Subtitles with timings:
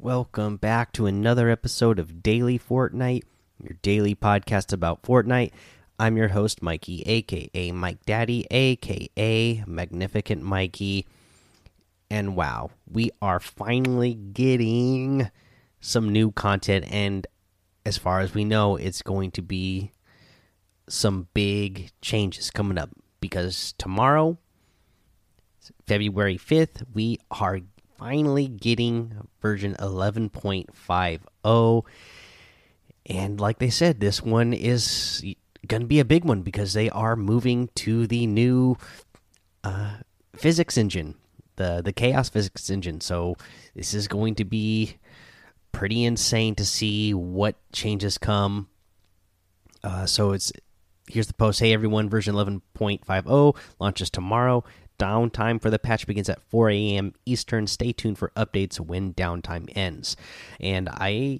[0.00, 3.24] Welcome back to another episode of Daily Fortnite,
[3.62, 5.50] your daily podcast about Fortnite.
[5.98, 11.06] I'm your host, Mikey, aka Mike Daddy, aka Magnificent Mikey.
[12.08, 15.30] And wow, we are finally getting
[15.80, 16.84] some new content.
[16.90, 17.26] And
[17.84, 19.90] as far as we know, it's going to be
[20.88, 22.90] some big changes coming up
[23.20, 24.38] because tomorrow
[25.86, 27.60] February 5th, we are
[27.98, 31.84] finally getting version 11.50.
[33.06, 35.24] And like they said, this one is
[35.66, 38.76] going to be a big one because they are moving to the new
[39.64, 39.96] uh,
[40.34, 41.14] physics engine,
[41.56, 43.00] the the chaos physics engine.
[43.00, 43.36] So
[43.74, 44.96] this is going to be
[45.72, 48.68] pretty insane to see what changes come.
[49.82, 50.52] Uh, so it's
[51.08, 51.60] here's the post.
[51.60, 54.64] Hey everyone, version 11.50 launches tomorrow.
[54.98, 57.14] Downtime for the patch begins at 4 a.m.
[57.24, 57.66] Eastern.
[57.66, 60.16] Stay tuned for updates when downtime ends.
[60.60, 61.38] And I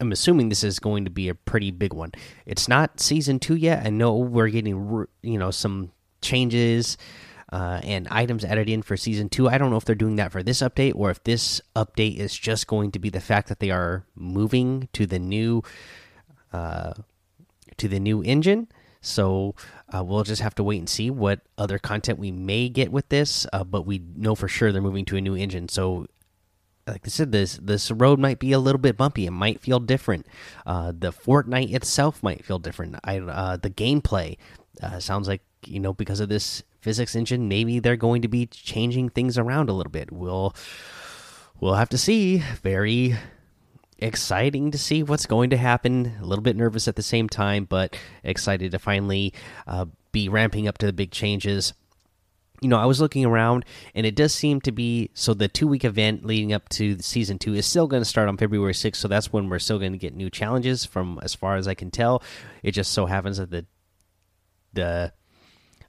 [0.00, 2.12] am assuming this is going to be a pretty big one.
[2.44, 3.86] It's not season two yet.
[3.86, 6.96] I know we're getting you know some changes
[7.52, 9.48] uh, and items added in for season two.
[9.48, 12.36] I don't know if they're doing that for this update or if this update is
[12.36, 15.62] just going to be the fact that they are moving to the new
[16.52, 16.94] uh,
[17.76, 18.68] to the new engine.
[19.00, 19.54] So
[19.94, 23.08] uh, we'll just have to wait and see what other content we may get with
[23.08, 23.46] this.
[23.52, 25.68] Uh, but we know for sure they're moving to a new engine.
[25.68, 26.06] So,
[26.86, 29.26] like I said, this this road might be a little bit bumpy.
[29.26, 30.26] It might feel different.
[30.64, 32.96] Uh, the Fortnite itself might feel different.
[33.04, 34.36] I uh, the gameplay
[34.82, 38.46] uh, sounds like you know because of this physics engine, maybe they're going to be
[38.46, 40.12] changing things around a little bit.
[40.12, 40.54] We'll
[41.60, 42.38] we'll have to see.
[42.62, 43.16] Very
[43.98, 46.16] exciting to see what's going to happen.
[46.20, 49.32] A little bit nervous at the same time, but excited to finally
[49.66, 51.72] uh, be ramping up to the big changes.
[52.62, 55.34] You know, I was looking around, and it does seem to be so.
[55.34, 58.38] The two week event leading up to season two is still going to start on
[58.38, 60.86] February 6th, so that's when we're still going to get new challenges.
[60.86, 62.22] From as far as I can tell,
[62.62, 63.66] it just so happens that the
[64.72, 65.12] the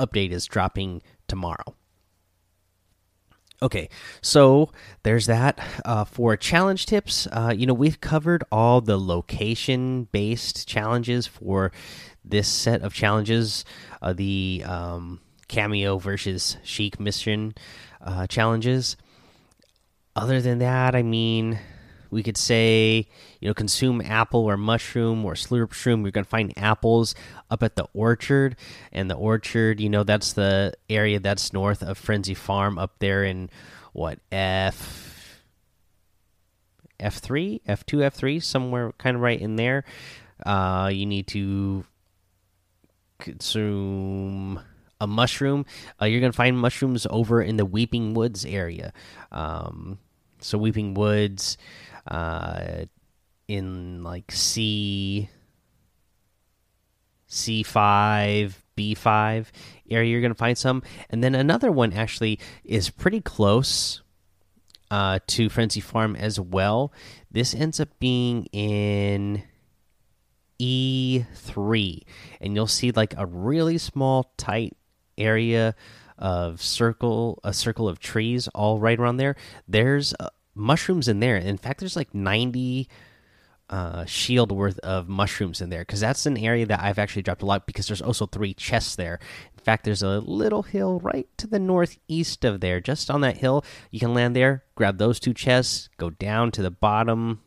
[0.00, 1.77] update is dropping tomorrow.
[3.60, 3.88] Okay,
[4.22, 4.70] so
[5.02, 5.58] there's that.
[5.84, 11.72] Uh, for challenge tips, uh, you know, we've covered all the location based challenges for
[12.24, 13.64] this set of challenges
[14.00, 17.54] uh, the um, cameo versus Chic mission
[18.00, 18.96] uh, challenges.
[20.14, 21.58] Other than that, I mean,
[22.10, 23.06] we could say
[23.40, 26.02] you know consume apple or mushroom or slurp shroom.
[26.02, 27.14] You're going to find apples
[27.50, 28.56] up at the orchard
[28.92, 33.24] and the orchard you know that's the area that's north of frenzy farm up there
[33.24, 33.50] in
[33.92, 35.42] what f
[37.00, 39.84] f3 f2 f3 somewhere kind of right in there.
[40.44, 41.84] Uh you need to
[43.18, 44.60] consume
[45.00, 45.64] a mushroom.
[46.00, 48.92] Uh, you're going to find mushrooms over in the weeping woods area.
[49.30, 49.98] Um
[50.40, 51.56] so weeping woods
[52.06, 52.84] uh,
[53.46, 55.28] in like C
[57.26, 59.52] C five B five
[59.90, 60.10] area.
[60.10, 64.02] You're gonna find some, and then another one actually is pretty close
[64.90, 66.92] uh, to Frenzy Farm as well.
[67.30, 69.42] This ends up being in
[70.58, 72.04] E three,
[72.40, 74.76] and you'll see like a really small tight
[75.16, 75.74] area
[76.16, 79.36] of circle a circle of trees all right around there
[79.68, 80.12] there's
[80.58, 81.36] mushrooms in there.
[81.36, 82.88] In fact, there's like 90
[83.70, 87.42] uh, shield worth of mushrooms in there because that's an area that I've actually dropped
[87.42, 89.18] a lot because there's also three chests there.
[89.52, 92.80] In fact, there's a little hill right to the northeast of there.
[92.80, 96.62] Just on that hill, you can land there, grab those two chests, go down to
[96.62, 97.42] the bottom,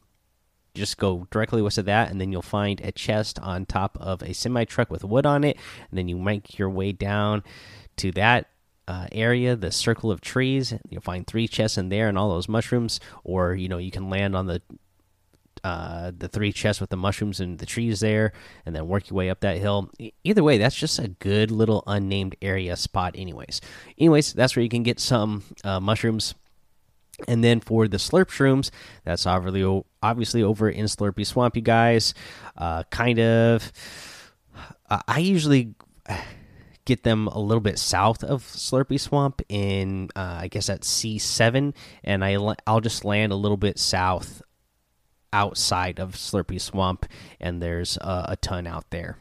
[0.76, 4.22] just go directly west of that, and then you'll find a chest on top of
[4.22, 5.58] a semi truck with wood on it.
[5.90, 7.44] And then you make your way down
[7.98, 8.48] to that
[8.92, 10.74] uh, area, the circle of trees.
[10.90, 14.10] You'll find three chests in there and all those mushrooms, or you know you can
[14.10, 14.62] land on the
[15.64, 18.34] uh, the three chests with the mushrooms and the trees there,
[18.66, 19.90] and then work your way up that hill.
[20.26, 23.62] Either way, that's just a good little unnamed area spot, anyways.
[23.98, 26.36] Anyways, that's where you can get some uh, mushrooms.
[27.30, 28.72] And then for the slurp shrooms,
[29.06, 32.14] that's obviously obviously over in Slurpy Swamp, you guys.
[32.58, 33.72] Uh, kind of,
[34.90, 35.76] I usually
[36.92, 41.74] get them a little bit south of Slurpy Swamp in uh, I guess at C7
[42.04, 44.42] and I I'll just land a little bit south
[45.32, 47.06] outside of Slurpy Swamp
[47.40, 49.18] and there's uh, a ton out there.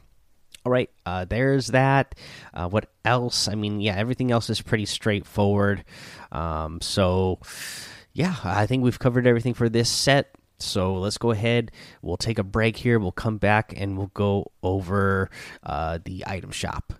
[0.66, 2.16] All right, uh, there's that.
[2.52, 3.46] Uh, what else?
[3.46, 5.84] I mean, yeah, everything else is pretty straightforward.
[6.32, 7.38] Um, so,
[8.12, 10.34] yeah, I think we've covered everything for this set.
[10.58, 11.70] So let's go ahead.
[12.02, 12.98] We'll take a break here.
[12.98, 15.30] We'll come back and we'll go over
[15.62, 16.99] uh, the item shop.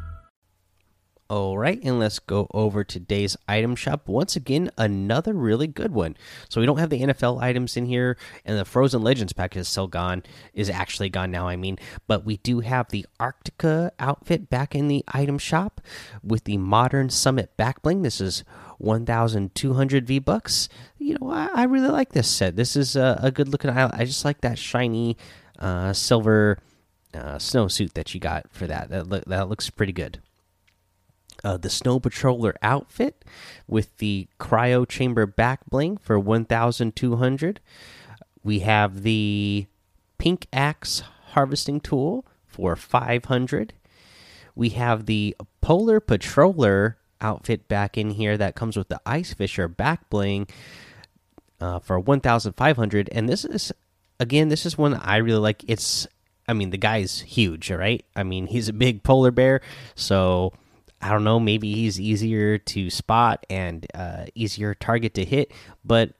[1.31, 4.09] All right, and let's go over today's item shop.
[4.09, 6.17] Once again, another really good one.
[6.49, 9.69] So we don't have the NFL items in here, and the Frozen Legends pack is
[9.69, 10.23] still gone.
[10.53, 11.47] Is actually gone now.
[11.47, 15.79] I mean, but we do have the Arctica outfit back in the item shop
[16.21, 18.01] with the Modern Summit back bling.
[18.01, 18.43] This is
[18.79, 20.67] 1,200 V bucks.
[20.97, 22.57] You know, I, I, really like this set.
[22.57, 23.69] This is a, a good looking.
[23.69, 25.15] I, I, just like that shiny
[25.57, 26.57] uh, silver
[27.13, 28.89] uh, snowsuit that you got for that.
[28.89, 30.19] That lo that looks pretty good
[31.43, 33.25] uh, the Snow Patroller outfit
[33.67, 37.59] with the Cryo Chamber back bling for 1,200.
[38.43, 39.67] We have the
[40.17, 43.73] Pink Axe harvesting tool for 500.
[44.55, 49.67] We have the Polar Patroller outfit back in here that comes with the Ice Fisher
[49.67, 50.47] back bling
[51.59, 53.09] uh, for 1,500.
[53.11, 53.71] And this is,
[54.19, 55.63] again, this is one I really like.
[55.67, 56.07] It's,
[56.47, 58.03] I mean, the guy's huge, right?
[58.15, 59.61] I mean, he's a big polar bear.
[59.95, 60.53] So
[61.01, 65.51] I don't know, maybe he's easier to spot and uh, easier target to hit,
[65.83, 66.13] but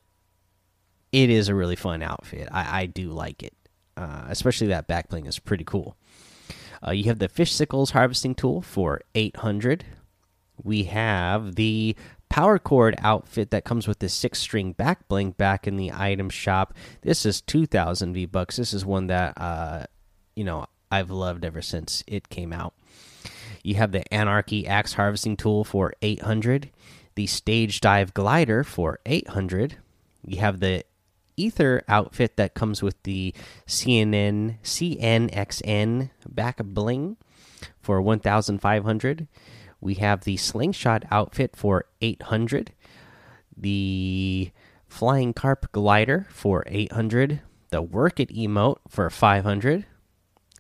[1.12, 2.48] it is a really fun outfit.
[2.52, 3.54] I, I do like it,
[3.96, 5.96] uh, especially that back bling is pretty cool.
[6.86, 9.86] Uh, you have the fish sickles harvesting tool for 800.
[10.64, 11.96] We have the
[12.30, 16.30] Power Chord outfit that comes with the six string back bling back in the item
[16.30, 16.74] shop.
[17.02, 18.56] This is 2000 V bucks.
[18.56, 19.86] This is one that, uh,
[20.36, 22.74] you know, I've loved ever since it came out.
[23.64, 26.70] You have the Anarchy Axe Harvesting Tool for 800,
[27.16, 29.78] the Stage Dive Glider for 800.
[30.26, 30.84] You have the
[31.38, 33.34] Ether outfit that comes with the
[33.68, 37.18] CNN CNXN back bling
[37.82, 39.28] for 1500.
[39.80, 42.74] We have the Slingshot outfit for 800.
[43.58, 44.52] The
[44.88, 47.42] Flying Carp glider for 800.
[47.70, 49.86] The Work It emote for 500.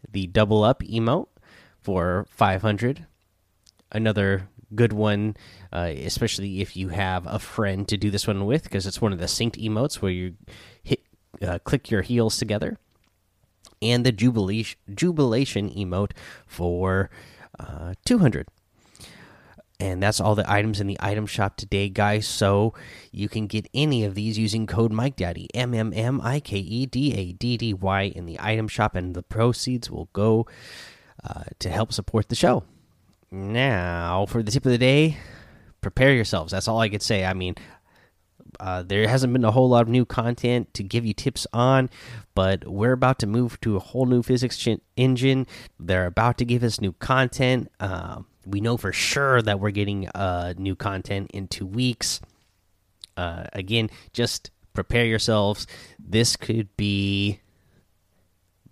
[0.10, 1.28] The Double Up emote
[1.82, 3.06] for 500
[3.92, 5.36] another good one
[5.74, 9.12] uh, especially if you have a friend to do this one with because it's one
[9.12, 10.36] of the synced emotes where you
[10.82, 11.02] hit
[11.42, 12.78] uh, click your heels together.
[13.82, 16.12] And the jubilation jubilation emote
[16.46, 17.10] for
[17.60, 18.48] uh, 200
[19.80, 22.28] and that's all the items in the item shop today, guys.
[22.28, 22.76] So
[23.12, 26.58] you can get any of these using code Mike Daddy M M M I K
[26.58, 30.46] E D A D D Y in the item shop, and the proceeds will go
[31.24, 32.64] uh, to help support the show.
[33.32, 35.18] Now, for the tip of the day,
[35.80, 36.52] prepare yourselves.
[36.52, 37.26] That's all I could say.
[37.26, 37.56] I mean,
[38.60, 41.90] uh, there hasn't been a whole lot of new content to give you tips on,
[42.36, 45.48] but we're about to move to a whole new physics engine.
[45.80, 47.72] They're about to give us new content.
[47.80, 52.22] Uh, we know for sure that we're getting uh, new content in two weeks.
[53.16, 55.68] Uh, again, just prepare yourselves.
[56.00, 57.40] This could be,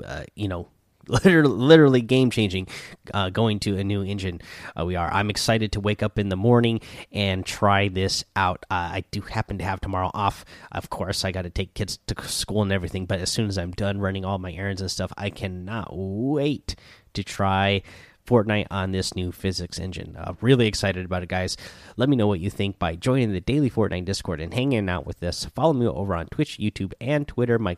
[0.03, 0.69] uh, you know,
[1.09, 2.67] literally, literally game changing
[3.13, 4.39] uh, going to a new engine
[4.79, 6.79] uh, we are i'm excited to wake up in the morning
[7.11, 11.31] and try this out uh, i do happen to have tomorrow off of course i
[11.31, 14.23] got to take kids to school and everything but as soon as i'm done running
[14.23, 16.75] all my errands and stuff i cannot wait
[17.13, 17.81] to try
[18.29, 20.15] Fortnite on this new physics engine.
[20.15, 21.57] Uh, really excited about it, guys.
[21.97, 25.07] Let me know what you think by joining the daily Fortnite Discord and hanging out
[25.07, 25.45] with us.
[25.45, 27.57] Follow me over on Twitch, YouTube, and Twitter.
[27.57, 27.77] My